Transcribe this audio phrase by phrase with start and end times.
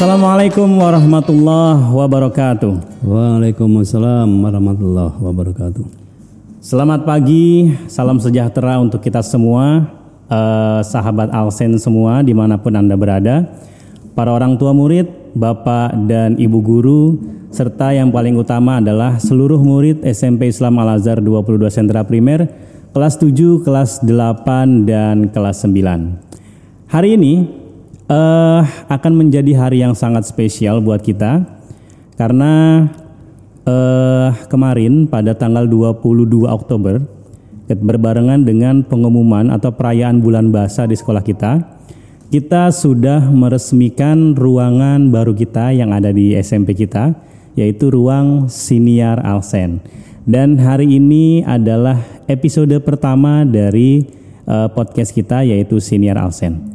[0.00, 3.04] Assalamualaikum warahmatullahi wabarakatuh.
[3.04, 5.84] Waalaikumsalam warahmatullahi wabarakatuh.
[6.56, 9.92] Selamat pagi, salam sejahtera untuk kita semua,
[10.24, 13.44] eh, sahabat Alsen semua di mana pun anda berada,
[14.16, 17.20] para orang tua murid, bapak dan ibu guru,
[17.52, 22.48] serta yang paling utama adalah seluruh murid SMP Islam Al Azhar 22 Sentra Primer,
[22.96, 26.16] kelas 7, kelas 8 dan kelas 9.
[26.88, 27.59] Hari ini
[28.10, 28.60] eh,
[28.90, 31.46] akan menjadi hari yang sangat spesial buat kita
[32.18, 32.84] karena
[33.62, 37.20] eh, kemarin pada tanggal 22 Oktober
[37.76, 41.62] berbarengan dengan pengumuman atau perayaan bulan bahasa di sekolah kita,
[42.30, 47.14] kita sudah meresmikan ruangan baru kita yang ada di SMP kita,
[47.54, 49.82] yaitu ruang siniar Alsen.
[50.26, 51.98] Dan hari ini adalah
[52.30, 54.06] episode pertama dari
[54.46, 56.69] uh, podcast kita yaitu siniar Alsen.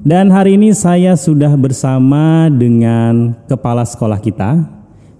[0.00, 4.64] Dan hari ini saya sudah bersama dengan kepala sekolah kita.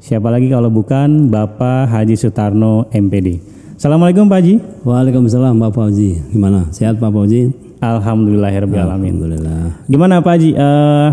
[0.00, 3.45] Siapa lagi kalau bukan Bapak Haji Sutarno MPD.
[3.77, 4.55] Assalamualaikum Pak Haji.
[4.81, 6.17] Waalaikumsalam Pak Fauzi.
[6.33, 6.72] Gimana?
[6.72, 7.53] Sehat Pak Fauzi?
[7.77, 9.20] Alhamdulillahirobbilalamin.
[9.20, 9.84] Alhamdulillah.
[9.84, 10.50] Gimana Pak Haji?
[10.56, 11.11] Uh,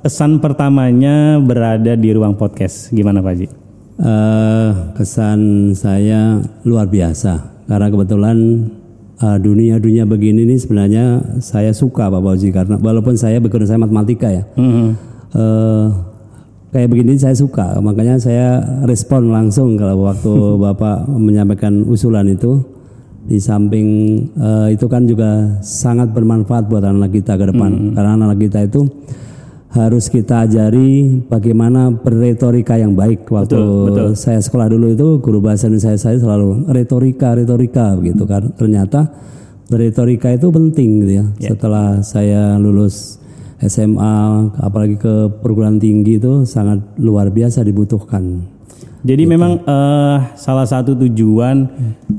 [0.00, 2.88] kesan pertamanya berada di ruang podcast.
[2.88, 3.46] Gimana Pak Haji?
[4.00, 8.36] Uh, kesan saya luar biasa karena kebetulan
[9.20, 14.48] dunia-dunia begini ini sebenarnya saya suka Pak Fauzi karena walaupun saya bekerja saya matematika ya.
[14.56, 14.88] Mm-hmm.
[15.30, 15.86] Uh,
[16.72, 20.32] kayak begini saya suka makanya saya respon langsung kalau waktu
[20.64, 22.64] Bapak menyampaikan usulan itu
[23.28, 23.88] di samping
[24.40, 27.92] uh, itu kan juga sangat bermanfaat buat anak kita ke depan mm-hmm.
[27.94, 28.88] karena anak kita itu
[29.70, 34.10] harus kita ajari bagaimana berretorika yang baik waktu betul, betul.
[34.18, 39.06] saya sekolah dulu itu guru bahasa Indonesia saya selalu retorika retorika begitu kan ternyata
[39.70, 41.50] retorika itu penting gitu ya yeah.
[41.54, 43.22] setelah saya lulus
[43.62, 48.42] SMA apalagi ke perguruan tinggi itu sangat luar biasa dibutuhkan
[49.06, 49.32] jadi gitu.
[49.38, 51.70] memang uh, salah satu tujuan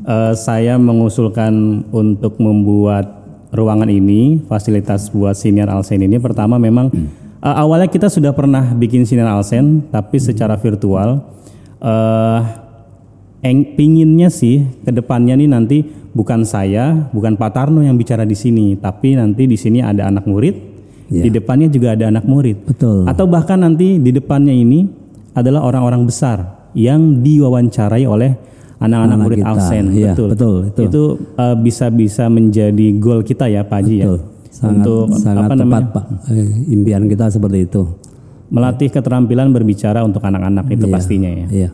[0.08, 3.12] uh, saya mengusulkan untuk membuat
[3.52, 8.70] ruangan ini fasilitas buat senior Alsen ini pertama memang hmm Uh, awalnya kita sudah pernah
[8.78, 11.26] bikin sinar alsen, tapi secara virtual.
[11.82, 12.46] Uh,
[13.42, 15.78] eng, pinginnya sih ke depannya nih nanti
[16.14, 20.30] bukan saya, bukan Pak Tarno yang bicara di sini, tapi nanti di sini ada anak
[20.30, 20.54] murid,
[21.10, 21.26] yeah.
[21.26, 22.62] di depannya juga ada anak murid.
[22.62, 23.10] Betul.
[23.10, 24.86] Atau bahkan nanti di depannya ini
[25.34, 28.38] adalah orang-orang besar yang diwawancarai oleh
[28.78, 29.50] anak-anak murid kita.
[29.50, 29.86] Alsen.
[29.98, 30.30] Ya, betul.
[30.38, 30.58] Betul.
[30.70, 31.04] Itu, itu
[31.42, 34.08] uh, bisa bisa menjadi goal kita ya Pak Haji ya
[34.52, 35.96] sangat, untuk sangat apa tepat namanya?
[35.96, 36.06] Pak.
[36.36, 37.84] Eh, impian kita seperti itu.
[38.52, 41.48] Melatih keterampilan berbicara untuk anak-anak itu iya, pastinya ya.
[41.48, 41.70] Iya.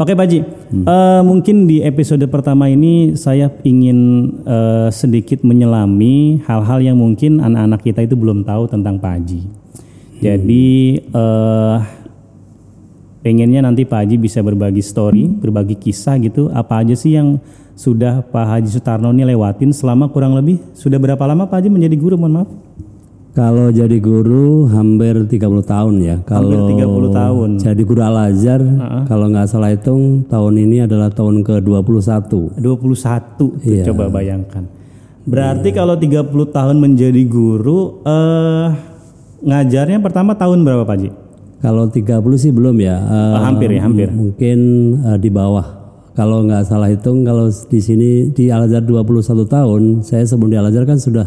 [0.00, 0.88] Oke Pak Ji, hmm.
[0.88, 7.80] uh, mungkin di episode pertama ini saya ingin uh, sedikit menyelami hal-hal yang mungkin anak-anak
[7.84, 9.40] kita itu belum tahu tentang Pak Haji.
[9.44, 9.52] Hmm.
[10.24, 11.76] Jadi uh,
[13.20, 16.48] pengennya nanti Pak Haji bisa berbagi story, berbagi kisah gitu.
[16.48, 17.36] Apa aja sih yang
[17.72, 21.96] sudah Pak Haji Sutarno ini lewatin selama kurang lebih sudah berapa lama Pak Haji menjadi
[21.96, 22.48] guru mohon maaf?
[23.32, 26.16] Kalau jadi guru hampir 30 tahun ya.
[26.28, 27.50] Kalau hampir 30 tahun.
[27.64, 29.02] Jadi guru Al Azhar uh -huh.
[29.08, 32.60] kalau nggak salah hitung tahun ini adalah tahun ke-21.
[32.60, 33.88] 21 tuh yeah.
[33.88, 34.68] coba bayangkan.
[35.24, 35.76] Berarti yeah.
[35.80, 38.68] kalau 30 tahun menjadi guru eh
[39.48, 41.10] ngajarnya pertama tahun berapa Pak Haji?
[41.64, 43.00] Kalau 30 sih belum ya.
[43.00, 44.12] Uh, hampir ya, hampir.
[44.12, 44.58] Mungkin
[45.08, 45.81] uh, di bawah
[46.12, 50.58] kalau nggak salah hitung kalau di sini di Al Azhar 21 tahun, saya sebelum di
[50.60, 51.24] Al Azhar kan sudah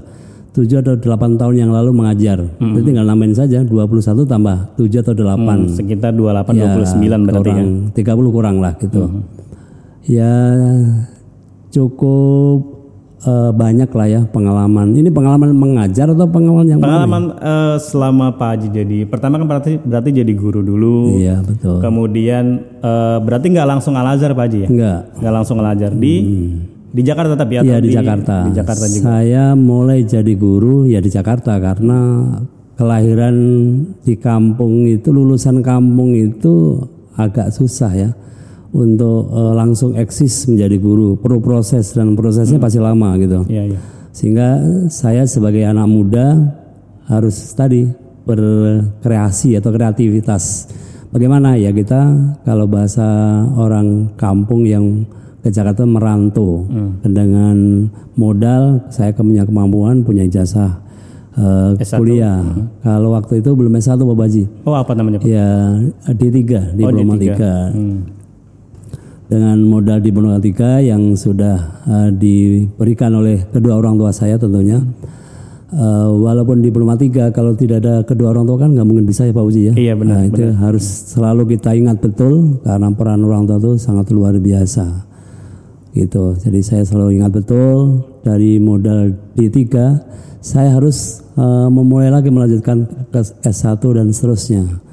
[0.56, 2.40] 7 atau 8 tahun yang lalu mengajar.
[2.40, 2.86] Mm -hmm.
[2.86, 5.36] tinggal namain saja 21 tambah 7 atau 8.
[5.36, 8.14] Hmm, sekitar 28 ya, 29 berarti kurang, ya.
[8.16, 9.04] 30 kurang lah gitu.
[9.04, 9.24] Mm -hmm.
[10.06, 10.34] Ya
[11.74, 12.75] cukup
[13.26, 14.94] uh, banyak lah ya pengalaman.
[14.94, 19.82] Ini pengalaman mengajar atau pengalaman yang pengalaman uh, selama Pak Haji jadi pertama kan berarti
[19.82, 21.18] berarti jadi guru dulu.
[21.20, 21.82] Iya betul.
[21.82, 24.68] Kemudian uh, berarti nggak langsung al Azhar Pak Haji ya?
[24.70, 25.00] Nggak.
[25.20, 26.54] Nggak langsung al Azhar di hmm.
[26.94, 27.62] di Jakarta tapi ya?
[27.66, 28.36] Iya di, di Jakarta.
[28.48, 29.04] Di Jakarta juga.
[29.04, 32.00] Saya mulai jadi guru ya di Jakarta karena
[32.76, 33.36] kelahiran
[34.04, 36.84] di kampung itu lulusan kampung itu
[37.16, 38.10] agak susah ya
[38.76, 42.66] untuk uh, langsung eksis menjadi guru perlu proses dan prosesnya hmm.
[42.68, 43.80] pasti lama gitu ya, ya.
[44.12, 44.60] sehingga
[44.92, 46.36] saya sebagai anak muda
[47.08, 47.88] harus tadi
[48.28, 50.68] berkreasi atau kreativitas
[51.16, 53.06] bagaimana ya kita kalau bahasa
[53.56, 55.08] orang kampung yang
[55.40, 57.06] ke Jakarta merantau hmm.
[57.08, 57.88] dengan
[58.20, 60.84] modal saya punya kemampuan punya ijazah
[61.38, 62.42] uh, kuliah.
[62.42, 62.66] Hmm.
[62.82, 64.44] Kalau waktu itu belum S1 Pak Baji.
[64.66, 65.30] Oh, apa namanya Pak?
[65.30, 65.78] Ya,
[66.10, 67.38] D3, diploma oh, D3.
[67.38, 67.78] 3.
[67.78, 68.15] Hmm
[69.26, 70.14] dengan modal di
[70.46, 74.82] Tiga yang sudah uh, diberikan oleh kedua orang tua saya tentunya.
[75.76, 79.44] eh, walaupun diplomatika kalau tidak ada kedua orang tua kan nggak mungkin bisa ya Pak
[79.44, 79.74] Uji ya.
[79.76, 84.08] Iya, benar, Nah, itu harus selalu kita ingat betul karena peran orang tua itu sangat
[84.14, 85.04] luar biasa.
[85.92, 86.38] Gitu.
[86.40, 89.58] Jadi saya selalu ingat betul dari modal D3
[90.46, 94.85] saya harus eh, memulai lagi melanjutkan ke S1 dan seterusnya.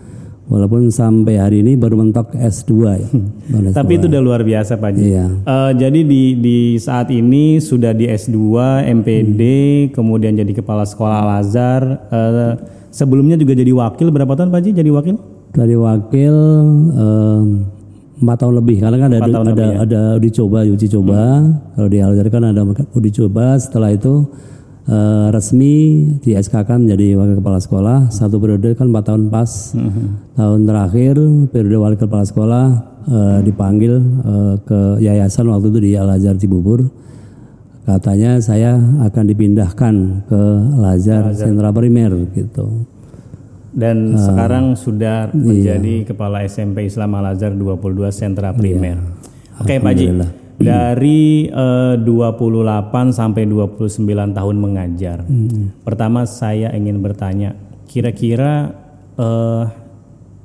[0.53, 3.09] Walaupun sampai hari ini baru mentok S2 ya.
[3.57, 3.77] Baru S2.
[3.81, 5.03] Tapi itu udah luar biasa Pak Haji.
[5.09, 5.27] Iya.
[5.49, 8.37] Eh, jadi di di saat ini sudah di S2,
[8.85, 9.43] MPD,
[9.97, 11.83] kemudian jadi kepala sekolah Al Azhar.
[12.13, 12.53] Eh,
[12.93, 15.17] sebelumnya juga jadi wakil berapa tahun Pak Haji jadi wakil?
[15.53, 16.35] dari wakil
[16.97, 17.47] em,
[18.25, 19.77] empat tahun lebih karena kan ada ada lebih ya.
[19.77, 19.85] Hmm.
[19.85, 21.21] ada uji coba uji coba
[21.77, 22.63] kalau di Al kan ada
[22.97, 24.25] uji coba setelah itu
[24.85, 25.75] eh, resmi
[26.19, 30.19] di SKK menjadi wakil kepala sekolah satu periode kan empat tahun pas Hmm.
[30.33, 31.15] tahun terakhir
[31.49, 32.65] periode wakil kepala sekolah
[33.05, 36.83] eh, dipanggil eh, ke yayasan waktu itu di Al Azhar Cibubur
[37.83, 39.95] katanya saya akan dipindahkan
[40.25, 40.41] ke
[40.73, 42.87] Al Azhar Sentra Primer gitu
[43.73, 44.21] Dan Ah.
[44.21, 45.81] sekarang sudah Iya.
[45.81, 49.01] menjadi kepala SMP Islam Al Azhar 22 sentra primer.
[49.57, 50.29] Oke Pak Alhamdulillah.
[50.63, 55.27] Dari eh, 28 sampai 29 tahun mengajar.
[55.27, 55.75] Hmm.
[55.83, 58.73] Pertama saya ingin bertanya, kira-kira
[59.15, 59.65] eh,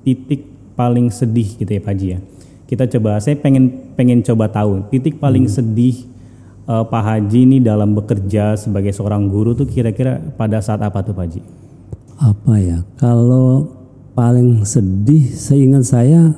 [0.01, 2.19] titik paling sedih gitu ya Pak Haji ya.
[2.67, 5.55] Kita coba, saya pengen pengen coba tahu titik paling Hmm.
[5.55, 5.95] sedih
[6.65, 11.13] eh, Pak Haji ini dalam bekerja sebagai seorang guru tuh kira-kira pada saat apa tuh
[11.13, 11.41] Pak Haji?
[12.17, 13.69] apa ya kalau
[14.17, 16.33] paling sedih seingat saya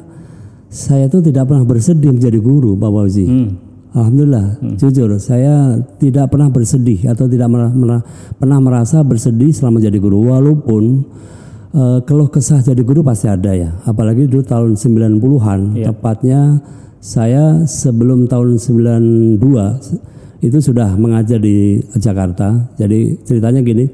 [0.68, 3.56] saya tuh tidak pernah bersedih menjadi guru Pak Fauzi Hmm.
[3.90, 8.06] Alhamdulillah jujur saya tidak pernah bersedih atau tidak mera-
[8.38, 10.30] pernah merasa bersedih selama jadi guru.
[10.30, 10.84] Walaupun
[11.74, 13.74] eh, keluh kesah jadi guru pasti ada ya.
[13.90, 15.60] Apalagi dulu tahun 90-an
[15.90, 16.62] tepatnya
[17.02, 19.42] saya sebelum tahun 92
[20.40, 22.70] itu sudah mengajar di Jakarta.
[22.78, 23.90] Jadi ceritanya gini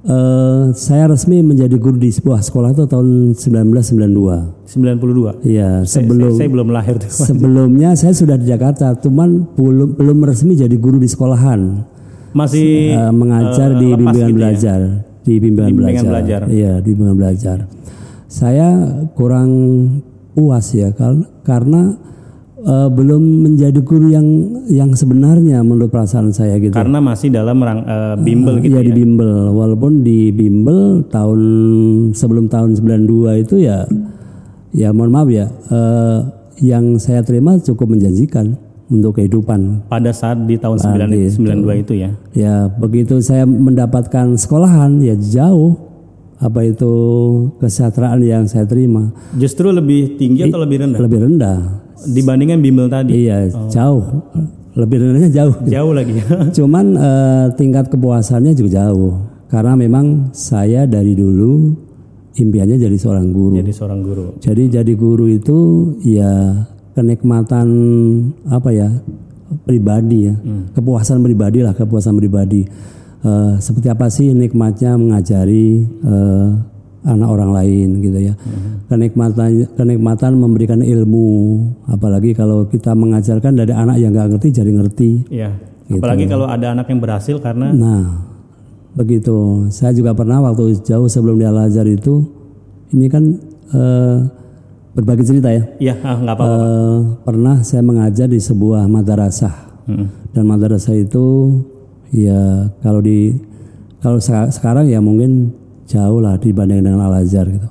[0.00, 4.64] Eh, saya resmi menjadi guru di sebuah sekolah itu tahun 1992.
[4.64, 5.44] 92.
[5.44, 7.12] Iya, sebelum saya, saya belum lahir tuh.
[7.12, 11.84] sebelumnya saya sudah di Jakarta, cuman belum belum resmi jadi guru di sekolahan.
[12.32, 14.36] Masih Eh, mengajar eh, di bimbingan gitu ya?
[14.40, 14.80] belajar,
[15.20, 16.08] di bimbingan, Di bimbingan belajar.
[16.08, 16.40] belajar.
[16.48, 17.58] Iya, di bimbingan belajar.
[18.24, 18.68] Saya
[19.12, 19.50] kurang
[20.32, 22.00] puas ya kar- karena
[22.62, 24.26] eh, belum menjadi guru yang
[24.68, 26.72] yang sebenarnya menurut perasaan saya gitu.
[26.72, 28.86] Karena masih dalam rang, eh, bimbel gitu Iya ya.
[28.88, 31.40] di bimbel, walaupun di bimbel tahun
[32.12, 33.84] sebelum tahun 92 itu ya
[34.70, 36.18] ya mohon maaf ya eh,
[36.60, 38.54] yang saya terima cukup menjanjikan
[38.90, 39.86] untuk kehidupan.
[39.86, 41.46] Pada saat di tahun Saat 9, itu.
[41.46, 42.10] 92 itu ya.
[42.34, 45.78] Ya begitu saya mendapatkan sekolahan ya jauh
[46.40, 46.92] apa itu
[47.60, 51.58] kesejahteraan yang saya terima Justru lebih tinggi atau lebih rendah lebih rendah.
[52.06, 53.26] Dibandingkan bimbel tadi.
[53.26, 54.04] Iya jauh,
[54.76, 55.54] lebih rendahnya jauh.
[55.66, 56.12] Jauh lagi.
[56.56, 59.20] Cuman eh, tingkat kepuasannya juga jauh
[59.50, 61.74] karena memang saya dari dulu
[62.38, 63.58] impiannya jadi seorang guru.
[63.58, 64.24] Jadi seorang guru.
[64.38, 65.58] Jadi jadi guru itu
[66.06, 66.64] ya
[66.94, 67.68] kenikmatan
[68.46, 68.88] apa ya
[69.66, 70.34] pribadi ya,
[70.78, 72.62] kepuasan pribadi lah, kepuasan pribadi.
[73.20, 76.48] Eh, seperti apa sih nikmatnya mengajari eh,
[77.00, 78.34] anak orang lain gitu ya.
[78.86, 81.28] Kenikmatan kenikmatan memberikan ilmu,
[81.86, 85.10] apalagi kalau kita mengajarkan dari anak yang nggak ngerti jadi ngerti.
[85.30, 85.50] Iya.
[85.90, 88.30] Apalagi kalau ada anak yang berhasil karena Nah,
[88.92, 89.66] begitu.
[89.68, 92.22] Saya juga pernah waktu jauh sebelum di Al Azhar itu,
[92.90, 93.24] ini kan
[93.70, 94.16] eh,
[94.90, 95.62] berbagi cerita ya.
[95.78, 96.54] iya ah, nggak apa-apa.
[96.58, 100.06] Eh, pernah saya mengajar di sebuah madrasah Hmm.
[100.30, 101.58] dan madrasah itu
[102.10, 102.38] ya
[102.78, 103.34] kalau di
[103.98, 105.50] kalau seka- sekarang ya mungkin
[105.90, 107.66] jauh lah dibanding dengan Al Azhar gitu.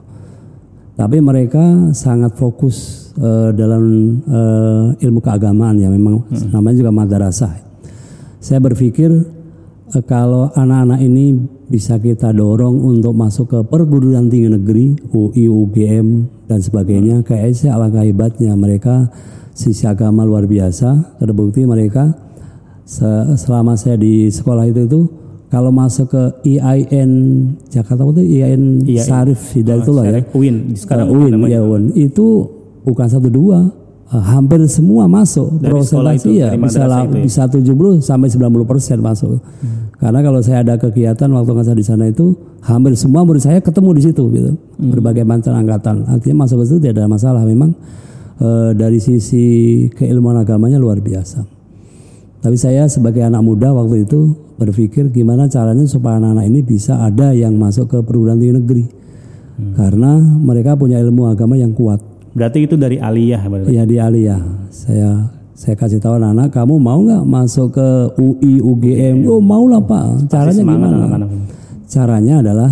[0.99, 3.83] Tapi mereka sangat fokus eh, dalam
[4.19, 7.55] eh, ilmu keagamaan ya memang namanya juga madrasah.
[8.43, 9.07] Saya berpikir
[9.95, 11.39] eh, kalau anak-anak ini
[11.71, 14.85] bisa kita dorong untuk masuk ke perguruan tinggi negeri,
[15.15, 16.07] UI, UGM
[16.51, 19.07] dan sebagainya, kayaknya sih alangkah hebatnya mereka
[19.55, 21.15] sisi agama luar biasa.
[21.21, 22.11] Terbukti mereka
[22.83, 24.99] se- selama saya di sekolah itu itu
[25.49, 27.11] kalau masuk ke IAIN
[27.73, 29.01] Jakarta itu IAIN IAIN.
[29.01, 30.11] Sarif Hidayatullah ya.
[30.21, 31.57] Syarif UIN sekarang Uh, UIN, namanya.
[31.57, 31.83] ya UIN.
[31.97, 32.27] Itu
[32.85, 33.65] bukan satu dua,
[34.13, 35.57] uh, hampir semua masuk.
[35.57, 37.23] Dari sekolah itu, Prosentasi ya bisa, itu ya?
[37.25, 39.41] bisa 70 sampai 90 persen masuk.
[39.99, 42.31] Karena kalau saya ada kegiatan waktu ngajar di sana itu
[42.63, 44.51] hampir semua murid saya ketemu di situ gitu.
[44.55, 44.95] Hmm.
[44.95, 46.07] Berbagai macam angkatan.
[46.07, 47.41] Artinya masuk ke situ tidak ada masalah.
[47.43, 47.75] Memang
[48.39, 51.43] uh, dari sisi keilmuan agamanya luar biasa.
[52.39, 57.31] Tapi saya sebagai anak muda waktu itu berpikir gimana caranya supaya anak-anak ini bisa ada
[57.31, 58.85] yang masuk ke perguruan tinggi negeri.
[59.75, 61.99] Karena mereka punya ilmu agama yang kuat.
[62.31, 63.75] Berarti itu dari aliyah berarti.
[63.75, 64.39] Ya di Aliyah.
[64.71, 65.27] Saya
[65.59, 69.27] saya kasih tahu anak-anak, kamu mau nggak masuk ke UI, UGM?
[69.27, 70.31] Oh mau lah pak.
[70.31, 70.85] Caranya gimana?
[70.87, 71.29] anak-anak.
[71.91, 72.71] Caranya adalah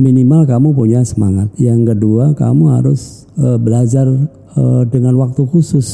[0.00, 1.52] minimal kamu punya semangat.
[1.60, 4.08] Yang kedua, kamu harus eh, belajar
[4.56, 5.88] eh, dengan waktu khusus.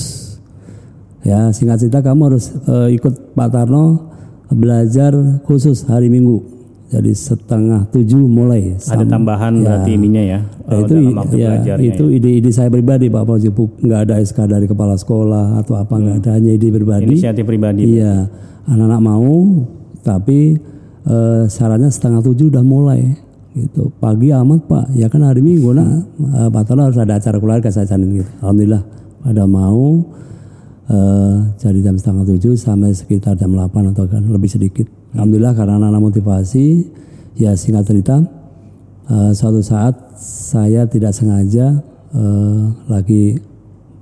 [1.26, 4.12] Ya, singkat cerita kamu harus eh, ikut Pak Tarno
[4.54, 5.12] belajar
[5.44, 6.62] khusus hari Minggu.
[6.92, 8.76] Jadi setengah tujuh mulai.
[8.76, 10.40] Ada Sam- tambahan berarti ininya ya.
[10.44, 13.64] Ya, eh, itu dalam waktu ya, belajarnya itu ide-ide saya pribadi Pak Fauzi Bu.
[13.80, 16.76] nggak ada SK dari kepala sekolah atau apa nggak ada hanya ide ya.
[16.76, 17.16] pribadi.
[17.16, 17.97] Inisiatif pribadi.
[17.97, 18.28] Iya,
[18.68, 19.64] anak-anak mau,
[20.04, 20.61] tapi
[21.09, 23.02] eh, syaratnya setengah tujuh udah mulai.
[23.52, 23.92] Gitu.
[24.00, 25.88] Pagi amat Pak, ya kan hari Minggu nak
[26.21, 28.28] eh, Pak Tono harus ada acara keluarga saya canin gitu.
[28.44, 28.85] Alhamdulillah
[29.25, 30.04] pada mau
[30.91, 34.87] eh, jadi jam setengah tujuh sampai sekitar jam 8 atau kan lebih sedikit.
[35.12, 36.67] Alhamdulillah karena anak-anak motivasi,
[37.37, 38.17] ya singkat cerita,
[39.11, 43.39] eh, suatu saat saya tidak sengaja eh, lagi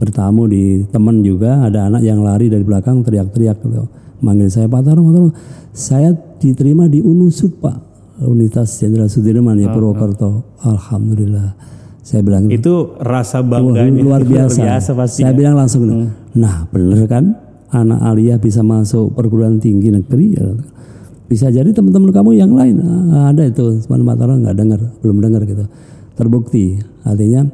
[0.01, 3.85] bertamu di teman juga ada anak yang lari dari belakang teriak-teriak gitu.
[4.25, 5.31] manggil saya Pak Tarno, Pak Tarno,
[5.77, 7.77] saya diterima di UNUSUD Pak
[8.25, 11.53] Universitas Jenderal Sudirman ya Purwokerto Alhamdulillah
[12.11, 12.59] saya bilang gitu.
[12.59, 14.83] Itu rasa Wah, bangganya luar biasa.
[14.99, 15.23] pasti.
[15.23, 15.87] Saya bilang langsung,
[16.35, 17.39] nah bener kan
[17.71, 20.51] anak Aliyah bisa masuk perguruan tinggi negeri ya.
[21.31, 22.83] Bisa jadi teman-teman kamu yang lain
[23.15, 25.63] ah, ada itu, cuman Pak Tarno nggak dengar, belum dengar gitu.
[26.19, 26.75] Terbukti,
[27.07, 27.47] artinya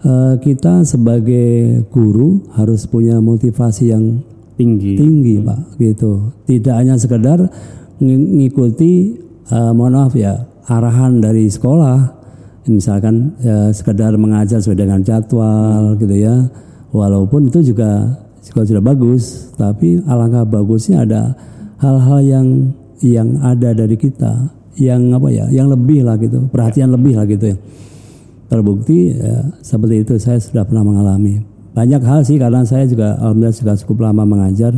[0.00, 4.24] eh, kita sebagai guru harus punya motivasi yang
[4.56, 4.94] tinggi.
[5.00, 7.48] tinggi pak gitu tidak hanya sekedar
[8.00, 9.16] ng- ngikuti
[9.48, 12.21] eh, mohon maaf ya arahan dari sekolah
[12.66, 16.34] misalkan ya, sekedar mengajar sesuai dengan jadwal gitu ya.
[16.92, 21.32] Walaupun itu juga juga sudah bagus tapi alangkah bagusnya ada
[21.80, 22.46] hal-hal yang
[23.00, 27.54] yang ada dari kita yang apa ya yang lebih lah gitu perhatian lebih lah gitu
[27.54, 27.56] ya.
[28.52, 31.40] Terbukti ya, seperti itu saya sudah pernah mengalami.
[31.72, 34.76] Banyak hal sih karena saya juga alhamdulillah juga cukup lama mengajar.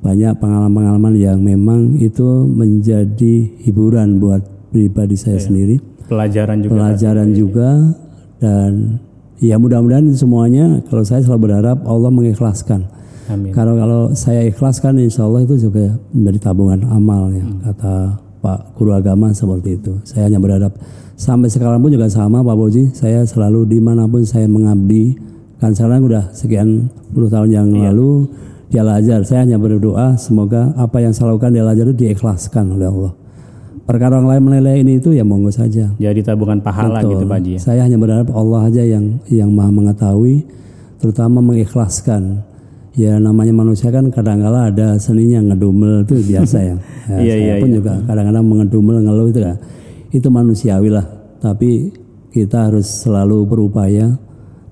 [0.00, 5.78] Banyak pengalaman-pengalaman yang memang itu menjadi hiburan buat pribadi saya sendiri.
[6.06, 6.72] Pelajaran juga.
[6.72, 7.70] pelajaran juga.
[8.36, 9.00] Dan
[9.40, 12.96] ya mudah-mudahan semuanya kalau saya selalu berharap Allah mengikhlaskan.
[13.26, 13.50] Amin.
[13.50, 18.94] kalau kalau saya ikhlaskan insya Allah itu juga menjadi tabungan amal ya kata Pak Guru
[18.94, 19.98] Agama seperti itu.
[20.06, 20.78] Saya hanya berharap
[21.18, 22.94] sampai sekarang pun juga sama Pak Boji.
[22.94, 25.18] Saya selalu di mana pun saya mengabdi.
[25.58, 28.28] Kan sekarang udah sekian puluh tahun yang lalu
[28.70, 31.96] di Al Azhar saya hanya berdoa semoga apa yang saya lakukan di Al Azhar itu
[31.96, 33.12] diikhlaskan oleh Allah
[33.86, 37.10] perkara orang lain menilai ini itu ya monggo saja Jadi tabungan pahala Betul.
[37.16, 37.50] gitu Pak Haji.
[37.54, 37.60] ya.
[37.62, 40.42] Saya hanya berharap Allah aja yang yang maha mengetahui,
[40.98, 42.42] terutama mengikhlaskan.
[42.96, 46.76] Ya namanya manusia kan kadang-kala ada seninya ngedumel itu biasa ya.
[47.12, 49.54] ya Iya, saya iya, pun juga kadang-kadang mengedumel ngeluh itu ya.
[50.10, 51.04] Itu manusiawi lah.
[51.38, 51.92] Tapi
[52.32, 54.16] kita harus selalu berupaya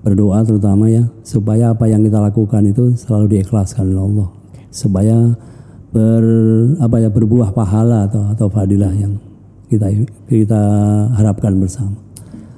[0.01, 4.27] berdoa terutama ya supaya apa yang kita lakukan itu selalu diikhlaskan oleh Allah.
[4.73, 5.17] Supaya
[5.95, 6.23] ber
[6.83, 9.15] apa ya berbuah pahala atau atau fadilah yang
[9.71, 9.87] kita
[10.27, 10.63] kita
[11.15, 11.95] harapkan bersama.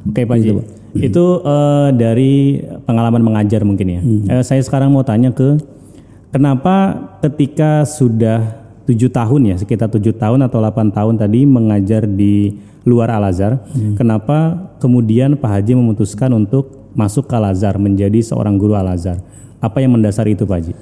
[0.10, 0.52] Oke Pak Haji.
[0.98, 2.58] Itu eh, dari
[2.90, 4.02] pengalaman mengajar mungkin ya.
[4.02, 5.62] Eh, saya sekarang mau tanya ke
[6.34, 12.58] kenapa ketika sudah tujuh tahun ya sekitar tujuh tahun atau 8 tahun tadi mengajar di
[12.88, 13.60] luar Al Azhar,
[14.00, 19.20] kenapa kemudian Pak Haji memutuskan untuk masuk ke Al Azhar menjadi seorang guru Al Azhar?
[19.60, 20.74] Apa yang mendasari itu Pak Haji?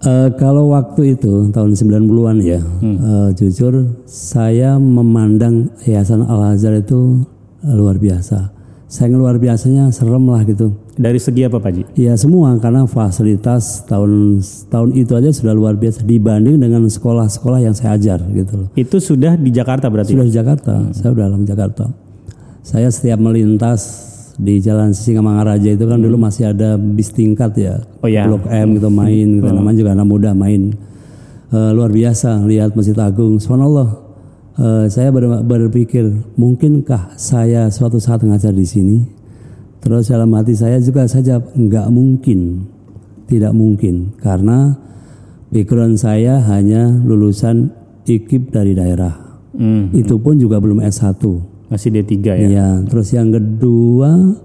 [0.00, 7.20] Eh, kalau waktu itu tahun 90-an ya, eh, jujur saya memandang Yayasan Al Azhar itu
[7.60, 8.48] eh, luar biasa.
[8.88, 10.72] Saya luar biasanya serem lah gitu.
[10.96, 11.82] Dari segi apa Pak Haji?
[12.00, 14.40] Ya semua karena fasilitas tahun
[14.72, 18.68] tahun itu aja sudah luar biasa dibanding dengan sekolah-sekolah yang saya ajar gitu loh.
[18.74, 20.16] Itu sudah di Jakarta berarti?
[20.16, 21.92] Sudah di Jakarta, saya udah dalam Jakarta.
[22.64, 24.09] Saya setiap melintas
[24.40, 28.24] di Jalan Singamangaraja itu kan dulu masih ada bis tingkat ya, Oh ya.
[28.24, 29.52] Blok M gitu main, gitu.
[29.52, 30.72] namanya juga anak muda main.
[31.50, 34.00] Eh, luar biasa lihat Masjid Agung, Subhanallah.
[34.56, 38.98] Eh, saya ber- berpikir mungkinkah saya suatu saat ngajar di sini?
[39.80, 42.68] Terus dalam hati saya juga saja nggak mungkin,
[43.24, 44.76] tidak mungkin karena
[45.48, 47.72] background saya hanya lulusan
[48.04, 49.16] ikip dari daerah.
[49.50, 51.18] Hmm, Itu pun juga belum S1.
[51.70, 52.34] Masih D3 ya?
[52.50, 54.36] Ya, terus yang kedua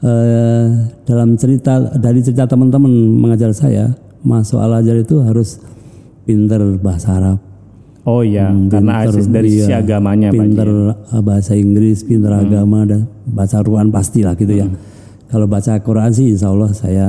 [0.00, 0.66] eh,
[1.04, 5.58] dalam cerita dari cerita teman-teman mengajar saya, masuk Al Azhar itu harus
[6.24, 7.38] pinter bahasa Arab,
[8.08, 10.40] Oh iya, karena pinter, asis dari iya, sisi agamanya Pak Haji.
[10.40, 14.66] pinter eh, bahasa Inggris, pinter agama dan baca Quran pasti lah gitu ya.
[15.28, 17.06] Kalau baca Quran sih Insya Allah saya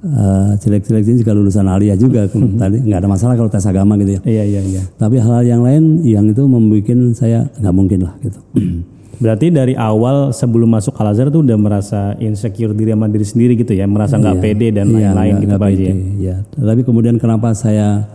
[0.00, 2.26] eh, jelek-jelek ini juga lulusan aliyah juga
[2.60, 4.20] tadi nggak ada masalah kalau tes agama gitu ya.
[4.22, 4.82] Iya iya iya.
[4.94, 8.38] Tapi hal-hal yang lain yang itu membuat saya nggak mungkin lah gitu.
[9.18, 13.52] Berarti dari awal sebelum masuk Al Azhar tuh udah merasa insecure diri sama diri sendiri
[13.54, 14.42] gitu ya, merasa nggak Iya.
[14.46, 15.82] pede dan Iya, lain-lain nggak- gitu Pak Haji.
[15.82, 15.94] ya.
[16.22, 16.34] ya.
[16.54, 18.06] Tapi kemudian kenapa saya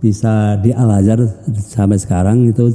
[0.00, 1.20] bisa di Al Azhar
[1.52, 2.72] sampai sekarang itu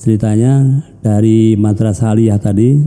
[0.00, 2.80] ceritanya dari Madrasah Aliyah tadi.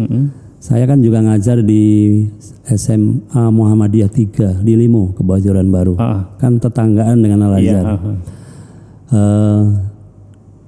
[0.63, 2.23] Saya kan juga ngajar di
[2.71, 5.99] SMA Muhammadiyah 3 di Limo, Kebayoran Baru.
[5.99, 7.85] Ah, Kan tetanggaan dengan Al iya, Azhar.
[7.91, 7.99] ah.
[9.11, 9.61] Eh,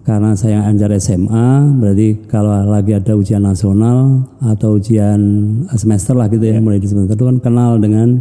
[0.03, 5.15] karena saya ngajar SMA, berarti kalau lagi ada ujian nasional atau ujian
[5.79, 8.19] semester lah gitu ya, mulai di semester itu kan kenal dengan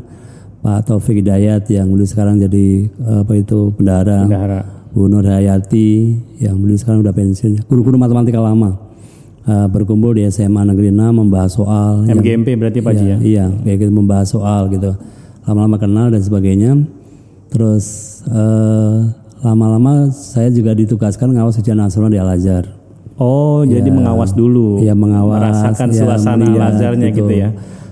[0.62, 4.60] Pak Taufik Hidayat yang beliau sekarang jadi eh, apa itu bendahara, Bendahara.
[4.94, 8.78] Bu Nur Hayati yang beliau sekarang udah pensiun, guru-guru matematika lama.
[9.44, 13.18] Eh, berkumpul di SMA Negeri 6 membahas soal yang MGMP berarti Pak Haji ya.
[13.20, 14.96] Iya, kayak gitu membahas soal gitu.
[15.44, 16.80] Lama-lama kenal dan sebagainya.
[17.52, 17.84] Terus
[18.24, 18.96] eh,
[19.44, 22.72] lama-lama saya juga ditugaskan ngawas ujian nasional di Al Azhar.
[23.20, 24.80] Oh, jadi mengawas dulu.
[24.80, 27.48] Iya mengawas, Merasakan ya, suasana melihat Al Azharnya gitu ya.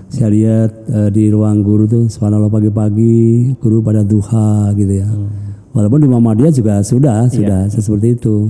[0.09, 5.05] Saya lihat eh, di ruang guru tuh, subhanallah pagi-pagi guru pada duha gitu ya.
[5.05, 5.29] Hmm.
[5.77, 7.29] Walaupun di Muhammadiyah juga sudah, Iya.
[7.29, 8.49] sudah seperti itu.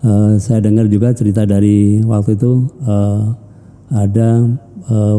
[0.00, 3.20] Eh, saya dengar juga cerita dari waktu itu eh,
[3.92, 4.48] ada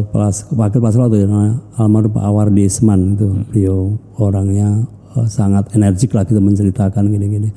[0.10, 1.30] kelas wakil kelas waktu itu
[1.78, 3.46] almarhum Pak Awardi Isman itu Hmm.
[3.46, 3.78] beliau
[4.18, 7.54] orangnya eh, sangat energik lah gitu menceritakan gini-gini.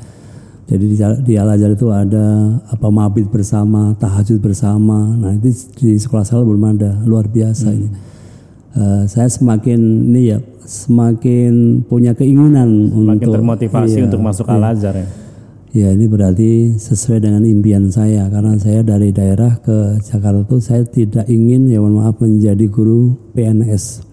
[0.65, 5.17] Jadi di, di Al Azhar itu ada apa mabit bersama, tahajud bersama.
[5.17, 7.89] Nah itu di sekolah saya belum ada, luar biasa ini.
[8.77, 9.81] Eh, saya semakin
[10.13, 15.24] ini ya, semakin punya keinginan Makin untuk termotivasi iya, untuk masuk Al Azhar ya.
[15.75, 20.87] Ya ini berarti sesuai dengan impian saya karena saya dari daerah ke Jakarta itu saya
[20.87, 24.07] tidak ingin ya mohon maaf menjadi guru PNS.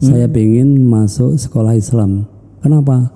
[0.00, 2.24] Saya ingin masuk sekolah Islam.
[2.64, 3.12] Kenapa?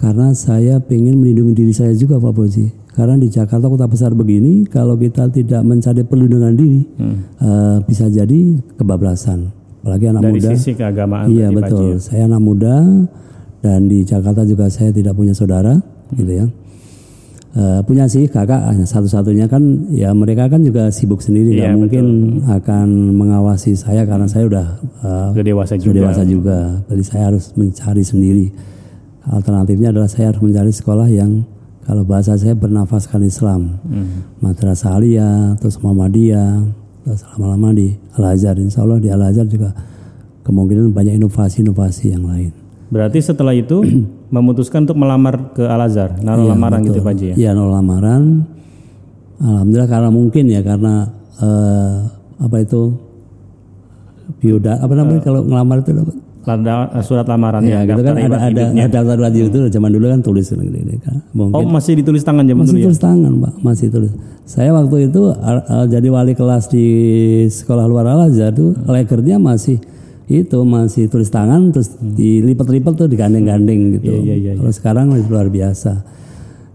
[0.00, 2.72] Karena saya ingin melindungi diri saya juga Pak Boji.
[2.96, 6.80] Karena di Jakarta kota besar begini, kalau kita tidak mencari perlindungan diri,
[7.44, 9.52] eh, bisa jadi kebablasan.
[9.84, 10.48] Apalagi anak Dari muda.
[10.56, 12.00] sisi keagamaan Iya betul.
[12.00, 12.00] ya.
[12.00, 12.76] Saya anak muda
[13.60, 15.76] dan di Jakarta juga saya tidak punya saudara,
[16.16, 16.48] gitu ya.
[17.56, 21.80] Eh, punya sih kakak hanya satu-satunya kan ya mereka kan juga sibuk sendiri Iya, nggak
[21.80, 22.06] mungkin
[22.44, 24.66] akan mengawasi saya karena saya udah
[25.00, 25.96] eh, Sudah dewasa sudah juga.
[25.96, 26.58] dewasa juga.
[26.92, 28.46] Jadi saya harus mencari sendiri.
[29.24, 31.48] Alternatifnya adalah saya harus mencari sekolah yang
[31.88, 33.80] kalau bahasa saya bernafaskan Islam.
[33.88, 34.36] Hmm.
[34.44, 36.60] Madrasah Aliyah, terus Muhammadiyah,
[37.08, 38.60] terus lama-lama di Al Azhar.
[38.60, 39.72] Insya Allah di Al Azhar juga
[40.44, 42.65] kemungkinan banyak inovasi-inovasi yang lain.
[42.86, 43.82] Berarti setelah itu
[44.34, 47.34] memutuskan untuk melamar ke Al Azhar, naruh lamaran gitu Pak Haji ya.
[47.36, 48.46] Iya nol lamaran.
[49.36, 51.94] Alhamdulillah karena mungkin ya karena eh,
[52.40, 52.96] apa itu
[54.40, 55.92] bioda apa namanya kalau ngelamar itu?
[56.46, 60.22] Lada- surat lamarannya Ya, gitu kan ada ada ada daftar wajib itu zaman dulu kan
[60.22, 61.18] tulis gitu, gitu, kan.
[61.34, 62.86] Oh, Mungkin masih ditulis tangan zaman masih dulu ya.
[62.86, 64.12] tulis tangan pak masih tulis.
[64.46, 65.34] Saya waktu itu uh,
[65.66, 66.86] uh, jadi wali kelas di
[67.50, 69.82] sekolah luar Al Azhar tuh legernya masih
[70.28, 74.10] itu masih tulis tangan terus dilipat-lipat tuh digandeng-gandeng gitu.
[74.10, 76.02] Iya, iya, iya, Kalau sekarang masih luar biasa.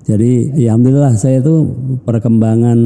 [0.01, 1.55] Jadi ya alhamdulillah saya itu
[2.01, 2.79] perkembangan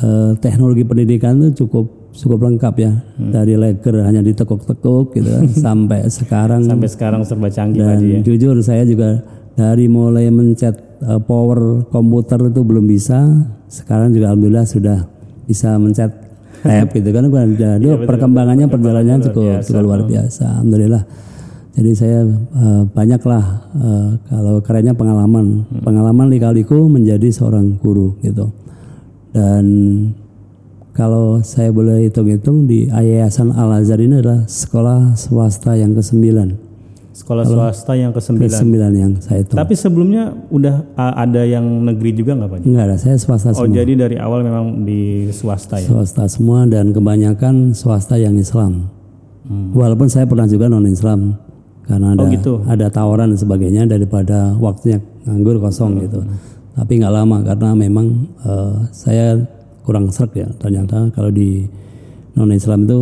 [0.00, 3.30] eh, teknologi pendidikan itu cukup cukup lengkap ya Hmm.
[3.30, 8.18] dari leger hanya ditekuk-tekuk gitu kan, sampai sekarang Sampai sekarang serba canggih dan ya.
[8.22, 9.22] jujur saya juga
[9.52, 13.18] dari mulai mencet eh, power komputer itu belum bisa
[13.66, 14.98] sekarang juga alhamdulillah sudah
[15.44, 16.10] bisa mencet
[16.64, 17.08] tab gitu.
[17.12, 20.64] Kan Iya, jadi perkembangannya perjalanannya cukup cukup luar biasa.
[20.64, 21.04] Alhamdulillah.
[21.74, 23.44] Jadi saya eh, banyaklah
[23.76, 25.68] eh, kalau kerennya pengalaman.
[25.68, 25.82] Hmm.
[25.84, 28.48] pengalaman lika-liku menjadi seorang guru gitu.
[29.34, 29.66] Dan
[30.94, 36.63] kalau saya boleh hitung-hitung di Yayasan Al Azhar ini adalah sekolah swasta yang ke-9
[37.14, 38.42] Sekolah swasta yang ke-9.
[38.42, 39.54] ke-9 yang saya hitung.
[39.54, 42.66] Tapi sebelumnya udah uh, ada yang negeri juga nggak Pak Haji?
[42.66, 43.70] Enggak ada, saya swasta Oh, semua.
[43.72, 45.00] jadi dari awal memang di
[45.30, 45.86] swasta ya.
[45.86, 48.90] Swasta semua dan kebanyakan swasta yang Islam.
[49.70, 51.36] Walaupun saya pernah juga non Islam
[51.84, 52.26] karena ada Hmm.
[52.26, 52.52] Oh, gitu.
[52.64, 56.02] ada tawaran dan sebagainya daripada waktunya nganggur kosong Hmm.
[56.02, 56.18] gitu.
[56.74, 58.06] Tapi nggak lama karena memang
[58.40, 59.38] eh, saya
[59.82, 61.68] kurang serak ya ternyata kalau di
[62.32, 63.00] non Islam itu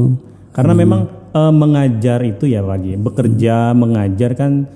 [0.52, 0.82] Karena Hmm.
[0.84, 1.00] memang
[1.32, 4.68] eh, mengajar itu ya Haji, bekerja mengajar kan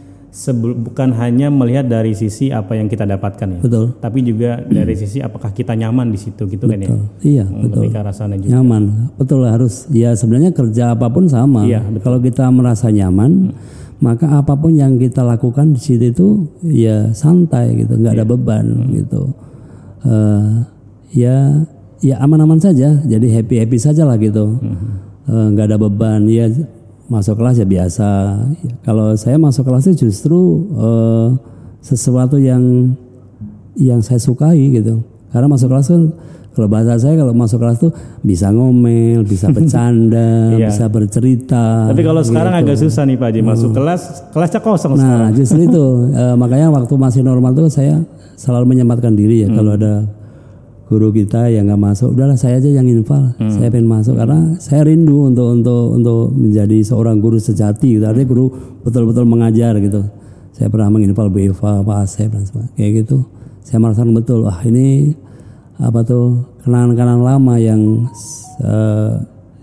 [0.77, 3.97] bukan hanya melihat dari sisi apa yang kita dapatkan ya, betul.
[3.97, 6.92] Tapi juga dari sisi apakah kita nyaman di situ gitu kan ya.
[7.25, 7.88] iya Hmm, betul.
[7.88, 8.53] ke arah sana juga.
[8.53, 9.16] nyaman.
[9.16, 9.88] Betul harus.
[9.88, 11.64] Ya sebenarnya kerja apa pun sama.
[11.64, 13.57] Iya, kalau kita merasa nyaman
[13.97, 16.29] maka apa pun yang kita lakukan di situ itu
[16.62, 17.97] ya santai gitu.
[17.97, 18.29] Nggak ada Iya.
[18.29, 18.88] beban Hmm.
[18.92, 19.23] gitu.
[20.05, 20.49] Eh,
[21.16, 21.37] ya
[21.99, 23.01] ya aman-aman saja.
[23.01, 24.61] Jadi happy happy saja lah gitu.
[24.61, 25.01] Hmm.
[25.27, 26.47] Eh, nggak ada beban ya
[27.07, 28.11] masuk kelas ya biasa
[28.62, 30.39] Ya, kalau saya masuk kelas itu justru
[30.73, 31.29] eh,
[31.81, 32.95] sesuatu yang
[33.75, 36.03] yang saya sukai gitu karena masuk kelas kan
[36.51, 37.93] Kalau bahasa saya kalau masuk kelas tuh
[38.25, 40.73] bisa ngomel, bisa bercanda, Iya.
[40.73, 41.93] bisa bercerita.
[41.93, 42.62] Tapi kalau sekarang gitu.
[42.65, 45.21] agak susah nih Pak Haji masuk kelas kelasnya kosong sekarang.
[45.21, 45.85] Nah, justru itu
[46.17, 48.01] eh, makanya waktu masih normal tuh saya
[48.41, 50.09] selalu menyempatkan diri ya kalau ada
[50.87, 54.87] guru kita yang nggak masuk, udahlah saya aja yang infal, saya pengen masuk karena saya
[54.87, 58.07] rindu untuk untuk untuk menjadi seorang guru sejati, gitu.
[58.07, 58.46] artinya guru
[58.87, 60.07] betul-betul mengajar gitu.
[60.55, 63.18] Saya pernah menginfal Bu Eva, Pak Asep dan sebagainya kayak gitu.
[63.66, 65.12] Saya merasakan betul, wah ini
[65.77, 68.07] apa tuh kenangan-kenangan lama yang
[68.62, 69.12] eh,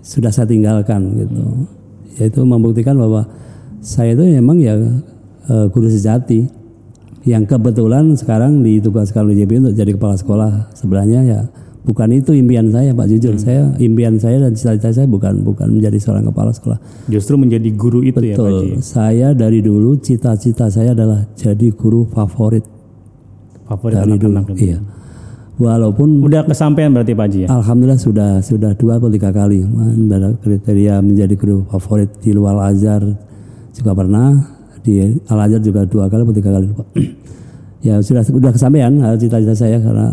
[0.03, 1.43] sudah saya tinggalkan gitu.
[2.19, 3.25] Yaitu membuktikan bahwa
[3.79, 4.75] saya itu memang ya
[5.47, 6.62] eh, guru sejati
[7.23, 11.39] yang kebetulan sekarang ditugaskan oleh JP untuk jadi kepala sekolah sebenarnya ya
[11.83, 13.05] bukan itu impian saya Pak.
[13.11, 16.79] Jujur saya impian saya dan cita-cita saya bukan bukan menjadi seorang kepala sekolah.
[17.07, 18.65] Justru menjadi guru itu ya Pak betul.
[18.83, 22.63] Saya dari dulu cita-cita saya adalah jadi guru favorit.
[23.67, 24.63] Favorit dari dulu anak-anak itu.
[24.71, 24.79] iya.
[25.53, 27.47] Walaupun Udah kesampaian berarti Pak Haji ya?
[27.53, 29.61] Alhamdulillah sudah sudah dua atau tiga kali.
[30.41, 33.05] Kriteria menjadi guru favorit di luar Azhar
[33.73, 34.33] juga pernah
[34.83, 34.99] di
[35.31, 36.83] Al Azhar juga dua kali atau tiga kali lupa.
[37.87, 40.11] ya sudah sudah kesampaian eh, cita-cita saya karena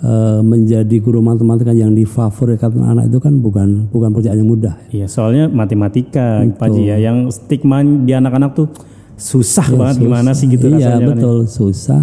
[0.00, 4.74] eh, menjadi guru matematika yang difavoritkan anak itu kan bukan bukan pekerjaan yang mudah.
[4.94, 8.70] Iya, soalnya matematika Pak Haji ya yang stigma di anak-anak tuh
[9.16, 11.08] susah banget gimana sih gitu iya rasanya kan ya.
[11.16, 12.02] betul susah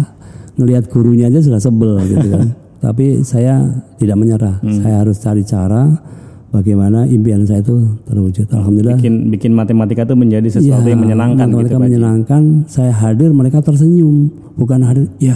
[0.58, 2.48] ngelihat gurunya aja sudah sebel gitu kan.
[2.84, 3.64] Tapi saya
[3.96, 4.60] tidak menyerah.
[4.60, 4.84] Hmm.
[4.84, 5.88] Saya harus cari cara
[6.54, 8.46] bagaimana impian saya itu terwujud.
[8.46, 11.86] Alhamdulillah bikin bikin matematika tuh menjadi sesuatu Iya, yang menyenangkan gitu mereka Pak Haji.
[11.90, 12.42] menyenangkan.
[12.64, 15.10] Saya hadir, mereka tersenyum, bukan hadir.
[15.18, 15.34] Ya,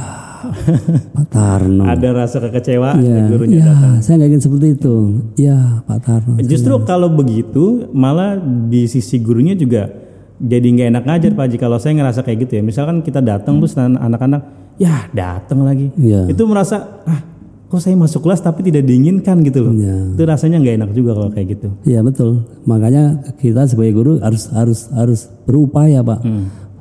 [1.18, 1.82] Pak Tarno.
[1.84, 3.98] Ada rasa kekecewaan Ya, gurunya ya, datang.
[3.98, 4.94] saya nggak ingin seperti itu.
[5.34, 6.32] Ya, Pak Tarno.
[6.40, 8.38] Justru kalau begitu malah
[8.70, 9.90] di sisi gurunya juga
[10.38, 12.62] jadi nggak enak ngajar Pak Haji kalau saya ngerasa kayak gitu ya.
[12.62, 14.42] Misalkan kita datang terus anak-anak
[14.78, 15.90] ya datang lagi.
[15.98, 16.30] Iya.
[16.30, 17.20] Itu merasa ah
[17.68, 19.72] kok saya masuk kelas tapi tidak diinginkan gitu loh.
[19.76, 20.16] Iya.
[20.16, 21.68] Itu rasanya nggak enak juga kalau kayak gitu.
[21.84, 22.48] Iya betul.
[22.64, 26.24] Makanya kita sebagai guru harus harus harus berupaya, Pak.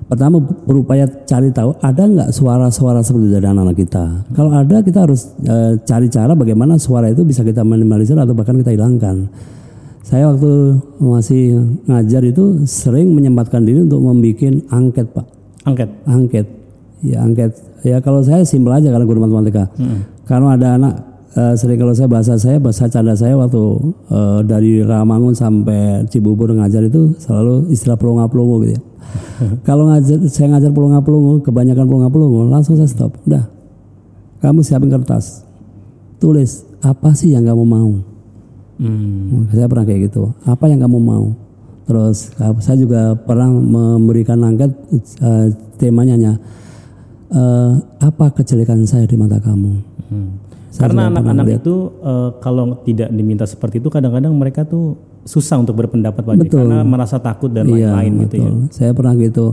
[0.07, 4.03] Pertama berupaya cari tahu ada nggak suara-suara seperti dari anak-anak kita.
[4.31, 8.55] Kalau ada kita harus eh, cari cara bagaimana suara itu bisa kita minimalisir atau bahkan
[8.55, 9.27] kita hilangkan.
[10.07, 15.25] Saya waktu masih ngajar itu sering menyempatkan diri untuk membuat angket, Pak.
[15.67, 15.89] Angket.
[16.07, 16.47] Angket.
[17.03, 17.51] Ya angket.
[17.83, 19.67] Ya kalau saya simpel aja karena guru matematika.
[20.27, 20.93] Karena ada anak
[21.33, 23.63] eh, sering kalau saya bahasa saya bahasa canda saya waktu
[24.11, 28.81] eh, dari Ramangun sampai Cibubur ngajar itu selalu istilah pelonga-pelongo gitu ya.
[29.67, 33.15] kalau ngajar saya ngajar pelonga-pelongo, kebanyakan pelonga-pelongo langsung saya stop.
[33.23, 33.47] Udah.
[34.37, 35.47] Kamu siapin kertas.
[36.21, 37.91] Tulis apa sih yang kamu mau?
[38.77, 39.49] Hmm.
[39.49, 40.29] Saya pernah kayak gitu.
[40.45, 41.25] Apa yang kamu mau?
[41.87, 44.69] Terus uh, saya juga pernah memberikan angket
[45.23, 45.47] uh,
[45.79, 46.33] temanya hanya,
[47.31, 49.96] uh, apa kejelekan saya di mata kamu?
[50.07, 50.39] Hmm.
[50.77, 54.93] Karena anak-anak itu eh, kalau tidak diminta seperti itu kadang-kadang mereka tuh
[55.27, 56.63] susah untuk berpendapat Pak Betul.
[56.63, 58.47] karena merasa takut dan Iya, lain-lain gitu ya.
[58.47, 58.55] betul.
[58.71, 59.45] Saya pernah gitu.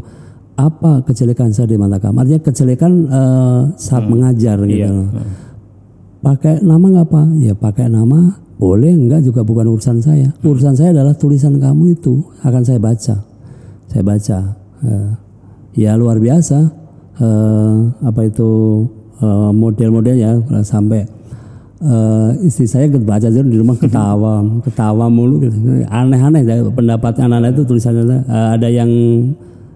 [0.55, 2.15] Apa kejelekan saya di mata kamu?
[2.23, 4.87] Artinya kejelekan uh, saat mengajar gitu.
[4.87, 5.27] Iya.
[6.23, 7.27] Pakai nama nggak pak?
[7.43, 10.31] Ya pakai nama boleh enggak juga bukan urusan saya.
[10.41, 13.17] Urusan saya adalah tulisan kamu itu akan saya baca.
[13.91, 14.39] Saya baca.
[14.87, 15.11] Eh,
[15.75, 16.59] ya luar biasa.
[17.19, 17.75] Eh,
[18.07, 18.51] apa itu
[19.21, 21.05] eh, model-modelnya sampai
[21.85, 25.45] eh, istri saya baca aja di rumah ketawa, ketawa mulu.
[25.45, 25.57] gitu.
[25.89, 28.91] Aneh-aneh ya, pendapat anak-anak itu tulisannya eh, ada yang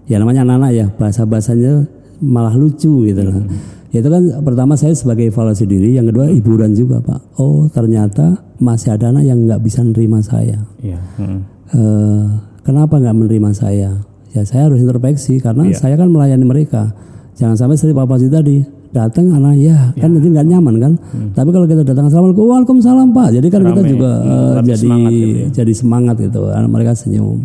[0.09, 1.85] ya namanya anak-anak ya bahasa bahasanya
[2.19, 3.45] malah lucu gitu loh.
[3.89, 7.41] Itu kan pertama saya sebagai evaluasi diri, yang kedua hiburan juga pak.
[7.41, 10.61] Oh ternyata masih ada anak yang nggak bisa nerima saya.
[10.77, 10.99] Iya.
[11.17, 11.41] Hmm.
[11.73, 12.25] Eh,
[12.61, 13.89] kenapa nggak menerima saya?
[14.29, 16.93] Ya saya harus introspeksi karena saya kan melayani mereka.
[17.33, 18.57] Jangan sampai seperti Pak Fauzi tadi
[18.89, 20.93] datang anak ya kan nanti nggak nyaman kan.
[21.31, 23.27] Tapi kalau kita datang assalamualaikum waalaikumsalam pak.
[23.37, 23.89] Jadi kan kita Rame.
[23.89, 25.47] juga Hmm, lebih jadi semangat gitu ya.
[25.53, 26.41] jadi semangat gitu.
[26.49, 27.37] Anak mereka senyum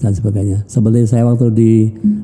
[0.00, 0.58] dan sebagainya.
[0.64, 1.72] Seperti saya waktu di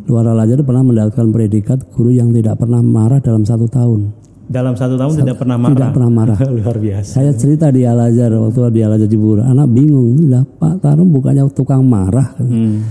[0.07, 4.15] luar al Azhar pernah mendapatkan predikat guru yang tidak pernah marah dalam satu tahun.
[4.47, 5.75] Dalam satu tahun tidak pernah marah.
[5.75, 6.39] Tidak pernah marah.
[6.63, 7.19] Luar biasa.
[7.19, 11.11] Saya cerita di Al Azhar waktu di Al Azhar Cibubur, anak bingung, lah Pak Tarum
[11.11, 12.31] bukannya tukang marah.
[12.39, 12.87] Hmm.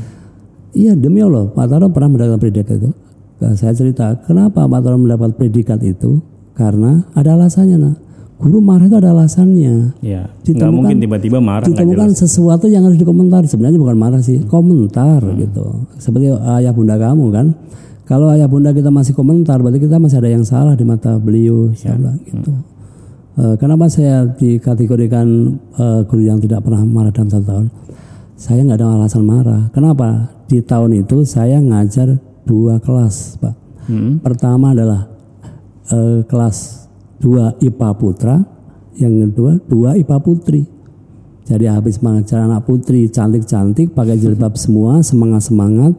[0.75, 2.91] Iya demi Allah, Pak Tarum pernah mendapatkan predikat itu.
[3.35, 6.23] Nah, saya cerita, kenapa Pak Tarum mendapat predikat itu?
[6.55, 7.95] Karena ada alasannya, nak.
[8.35, 9.95] Guru marah itu ada alasannya.
[10.03, 13.47] Ya, Ditemukan- mungkin tiba-tiba marah Ditemukan sesuatu yang harus dikomentar.
[13.47, 15.87] Sebenarnya bukan marah sih, komentar gitu.
[15.99, 17.55] Seperti ayah bunda kamu kan.
[18.03, 21.71] Kalau ayah bunda kita masih komentar, berarti kita masih ada yang salah di mata beliau.
[21.79, 22.51] Saya bilang gitu.
[23.35, 25.27] Eh, kenapa saya dikategorikan
[25.79, 27.67] eh, guru yang tidak pernah marah dalam satu tahun?
[28.35, 29.71] Saya nggak ada alasan marah.
[29.71, 30.27] Kenapa?
[30.51, 33.55] Di tahun itu saya ngajar dua kelas, Pak.
[33.85, 34.17] Hmm.
[34.21, 35.09] Pertama adalah
[35.93, 36.85] eh, kelas
[37.21, 38.35] 2 IPA Putra,
[38.95, 40.63] Yang kedua dua IPA putri.
[41.45, 45.93] Jadi habis mengajar anak putri cantik-cantik pakai jilbab semua semangat-semangat.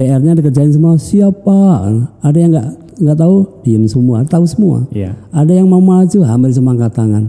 [0.00, 1.84] PR-nya dikerjain semua siapa?
[2.24, 3.36] Ada yang nggak nggak tahu
[3.68, 4.88] diem semua tahu semua.
[4.96, 5.12] Iya.
[5.28, 7.24] Ada yang mau maju hampir semua angkat tangan.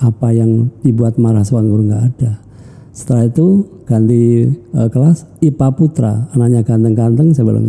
[0.00, 2.40] Apa yang dibuat marah seorang guru nggak ada.
[3.00, 7.64] Setelah itu ganti eh, kelas IPA Putra, anaknya ganteng-ganteng saya bilang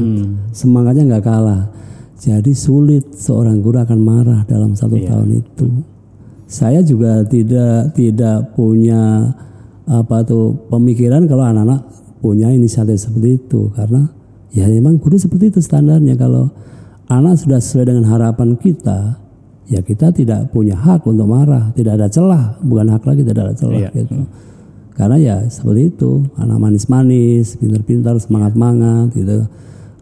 [0.51, 1.71] semangatnya nggak kalah.
[2.19, 5.71] Jadi sulit seorang guru akan marah dalam satu tahun itu.
[6.51, 9.31] Saya juga tidak tidak punya
[9.87, 11.87] apa tuh pemikiran kalau anak-anak
[12.19, 13.71] punya inisiatif seperti itu.
[13.71, 14.03] Karena
[14.51, 16.19] ya memang guru seperti itu standarnya.
[16.19, 16.51] Kalau
[17.07, 19.15] anak sudah sesuai dengan harapan kita
[19.71, 21.71] ya kita tidak punya hak untuk marah.
[21.71, 22.59] Tidak ada celah.
[22.61, 23.89] Bukan hak lagi tidak ada celah Iya.
[23.95, 24.27] gitu
[25.01, 29.49] karena ya seperti itu anak manis-manis pintar-pintar semangat-semangat gitu.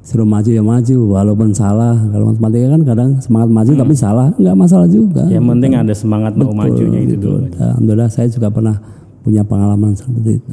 [0.03, 1.95] Suruh maju ya maju walaupun salah.
[2.11, 5.23] Kalau matematika kan kadang semangat maju tapi salah nggak masalah juga.
[5.31, 7.47] Yang penting ada semangat mau majunya itu dulu.
[7.55, 8.75] alhamdulillah saya juga pernah
[9.23, 10.51] punya pengalaman seperti itu.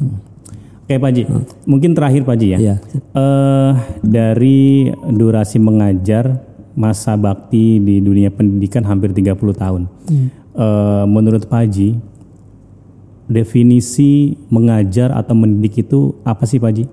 [0.87, 1.23] Oke Pak Haji,
[1.67, 2.57] mungkin terakhir Pak Haji ya.
[2.63, 2.75] Iya.
[2.95, 3.71] Eh,
[4.07, 6.39] dari durasi mengajar
[6.79, 9.91] masa bakti di dunia pendidikan hampir 30 tahun.
[10.07, 11.99] Eh, menurut Pak Haji,
[13.27, 16.85] definisi mengajar atau mendidik itu apa sih Pak Haji?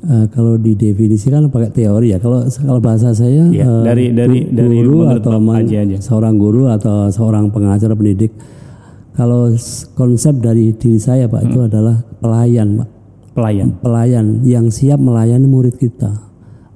[0.00, 2.18] Eh, kalau didefinisikan pakai teori ya.
[2.18, 5.96] Kalau kalau bahasa saya Iya, eh, dari- dari- dari guru atau Haji aja.
[6.00, 8.32] seorang guru atau seorang pengajar pendidik.
[9.12, 9.52] Kalau
[9.92, 11.48] konsep dari diri saya Pak Hmm.
[11.52, 12.88] itu adalah pelayan Pak.
[13.36, 13.68] Pelayan.
[13.84, 16.16] Pelayan yang siap melayani murid kita.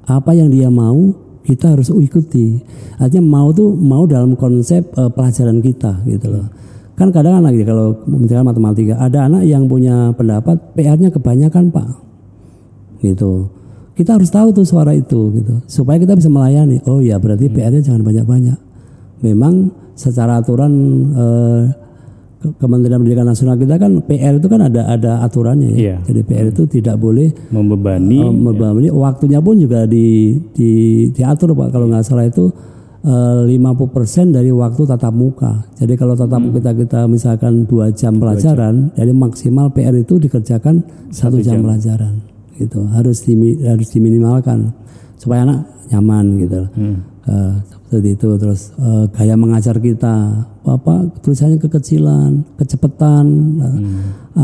[0.05, 1.17] Apa yang dia mau
[1.49, 2.61] kita harus ikuti.
[3.01, 6.47] Artinya mau tuh mau dalam konsep eh, pelajaran kita gitu loh.
[6.95, 11.89] Kan kadang anak gitu kalau misalkan matematika ada anak yang punya pendapat PR-nya kebanyakan Pak
[13.01, 13.51] gitu.
[13.95, 16.83] Kita harus tahu tuh suara itu gitu supaya kita bisa melayani.
[16.85, 18.59] Oh ya berarti PR-nya jangan banyak-banyak.
[19.21, 19.55] Memang
[19.95, 20.73] secara aturan
[21.13, 21.63] eh,
[22.37, 25.79] Ke- Kementerian Pendidikan Nasional kita kan PR itu kan ada ada aturannya ya.
[25.79, 25.97] Iya.
[26.05, 28.19] Jadi PR itu tidak boleh Membebani.
[28.19, 28.89] eh, membebani.
[28.91, 30.71] waktunya pun juga di, di
[31.11, 32.51] diatur Pak kalau nggak salah itu
[33.05, 35.69] eh, 50% dari waktu tatap muka.
[35.77, 40.81] Jadi kalau tatap muka kita kita misalkan dua jam pelajaran, jadi maksimal PR itu dikerjakan
[41.13, 42.25] satu jam, pelajaran.
[42.57, 44.73] Gitu harus dimi, harus diminimalkan
[45.19, 45.61] supaya anak
[45.93, 46.61] nyaman gitu.
[47.25, 47.55] Eh,
[47.89, 53.25] seperti itu terus eh, gaya mengajar kita apa tulisannya kekecilan, kecepatan
[53.65, 53.79] eh,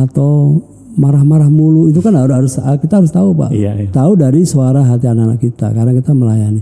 [0.01, 0.57] atau
[0.97, 3.89] marah-marah mulu itu kan harus harus kita harus tahu pak Iya, iya.
[3.93, 6.61] tahu dari suara hati anak-anak kita karena kita melayani.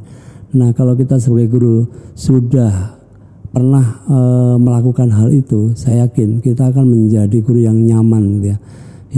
[0.56, 1.84] Nah kalau kita sebagai guru
[2.16, 2.96] sudah
[3.52, 8.58] pernah eh, melakukan hal itu, saya yakin kita akan menjadi guru yang nyaman, gitu ya,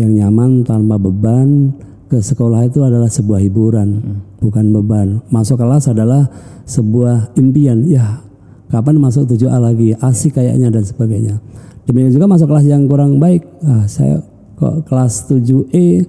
[0.03, 1.75] yang nyaman tanpa beban.
[2.11, 4.03] Ke sekolah itu adalah sebuah hiburan,
[4.43, 5.23] bukan beban.
[5.31, 6.27] Masuk kelas adalah
[6.67, 7.87] sebuah impian.
[7.87, 8.19] Ya,
[8.67, 9.95] kapan masuk 7A lagi?
[9.95, 11.39] Asik kayaknya dan sebagainya.
[11.87, 13.47] Demikian juga masuk kelas yang kurang baik.
[13.63, 14.27] Ah, saya
[14.59, 16.03] kok kelas 7E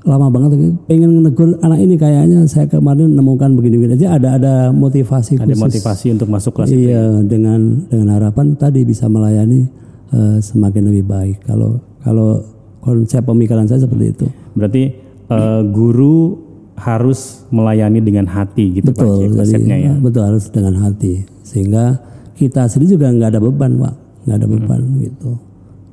[0.00, 4.16] lama banget pengen negur anak ini kayaknya saya kemarin nemukan begini-begini aja.
[4.16, 5.60] Ada ada motivasi Ada khusus.
[5.60, 6.88] motivasi untuk masuk kelas itu.
[6.88, 9.68] iya dengan dengan harapan tadi bisa melayani
[10.12, 11.36] eh, semakin lebih baik.
[11.44, 12.40] Kalau kalau
[12.80, 14.26] konsep pemikiran saya seperti itu.
[14.56, 14.82] Berarti
[15.28, 16.48] eh, guru
[16.80, 19.92] harus melayani dengan hati gitu Pak betul jadi konsepnya ya.
[20.00, 21.28] betul harus dengan hati.
[21.44, 22.00] Sehingga
[22.40, 23.94] kita sendiri juga nggak ada beban pak.
[24.24, 25.49] Nggak ada beban gitu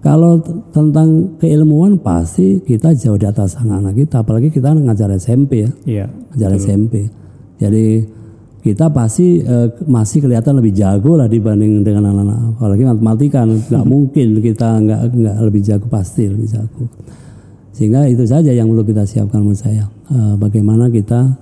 [0.08, 0.40] kalau
[0.72, 5.72] tentang keilmuan pasti kita jauh di atas anak-anak kita apalagi kita ngajar SMP ya.
[5.84, 6.06] Iya.
[6.32, 7.12] ngajar SMP
[7.60, 8.08] jadi
[8.64, 14.28] kita pasti eh, masih kelihatan lebih jago lah dibanding dengan anak-anak apalagi matematika nggak mungkin
[14.44, 16.84] kita nggak nggak lebih jago pasti lebih jago.
[17.78, 19.86] Sehingga itu saja yang perlu kita siapkan menurut saya.
[20.10, 21.38] Eh, bagaimana kita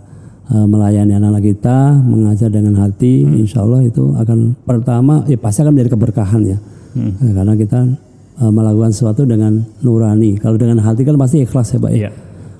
[0.51, 5.71] eh, melayani anak-anak kita mengajar dengan hati insya Allah itu akan pertama ya pasti akan
[5.73, 6.58] menjadi keberkahan ya.
[6.95, 7.80] Eh, karena kita
[8.39, 10.39] eh, melakukan sesuatu dengan nurani.
[10.39, 12.00] Kalau dengan hati kan pasti ikhlas ya pak ya?
[12.08, 12.12] Iya.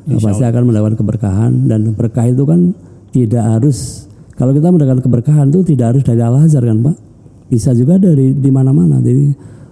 [0.06, 1.52] Nah, pasti akan mendapatkan keberkahan.
[1.66, 2.72] Dan berkah itu kan
[3.10, 6.96] tidak harus kalau kita mendapatkan keberkahan itu tidak harus dari Al Azhar kan Pak?
[7.48, 9.00] Bisa juga dari di mana-mana.
[9.00, 9.26] Jadi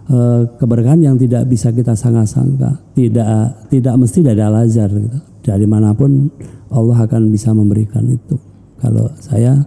[0.10, 5.20] eh, keberkahan yang tidak bisa kita sangka-sangka tidak tidak mesti dari Al Azhar gitu.
[5.44, 6.32] dari mana pun
[6.72, 8.40] Allah akan bisa memberikan itu.
[8.80, 9.60] Kalau saya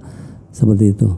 [0.56, 1.08] seperti itu.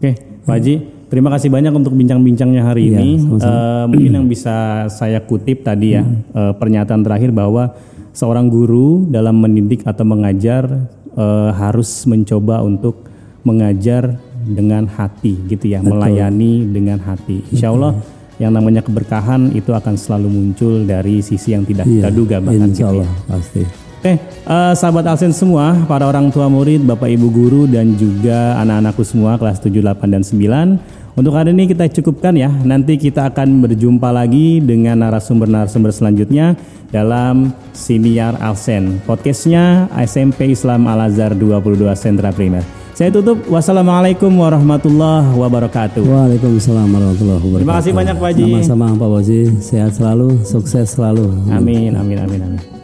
[0.00, 0.12] Oke,
[0.44, 0.74] Pak Haji,
[1.06, 3.10] terima kasih banyak untuk bincang-bincangnya hari Iya, ini.
[3.18, 3.52] sama-sama.
[3.52, 4.56] Eh, mungkin yang bisa
[4.88, 6.22] saya kutip tadi ya Hmm.
[6.30, 7.74] eh, pernyataan terakhir bahwa
[8.10, 13.08] seorang guru dalam mendidik atau mengajar eh, harus mencoba untuk
[13.40, 17.40] mengajar dengan hati gitu ya, melayani dengan hati.
[17.48, 17.96] Insya Allah
[18.36, 22.84] yang namanya keberkahan itu akan selalu muncul dari sisi yang tidak kita duga bahkan gitu
[22.84, 22.92] Insya ya.
[22.92, 23.62] Allah pasti
[24.06, 29.02] Oke, eh, sahabat Alsen semua, para orang tua murid, Bapak Ibu guru dan juga anak-anakku
[29.02, 30.78] semua kelas 7, 8 dan 9.
[31.18, 32.46] Untuk hari ini kita cukupkan ya.
[32.46, 36.54] Nanti kita akan berjumpa lagi dengan narasumber-narasumber selanjutnya
[36.94, 39.02] dalam Siniar Alsen.
[39.02, 42.62] Podcastnya SMP Islam Al Azhar 22 Sentra Primer.
[42.94, 43.42] Saya tutup.
[43.50, 46.06] Wassalamualaikum warahmatullahi wabarakatuh.
[46.06, 47.58] Waalaikumsalam warahmatullahi wabarakatuh.
[47.58, 48.44] Terima kasih banyak Pak Haji.
[48.62, 51.26] Sama-sama Pak Bozi, sehat selalu, sukses selalu.
[51.50, 52.75] Amin, amin, amin, amin.